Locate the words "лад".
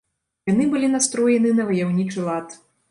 2.31-2.63